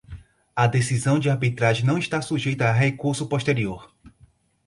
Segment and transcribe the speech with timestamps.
[0.55, 3.93] A decisão de arbitragem não está sujeita a recurso posterior.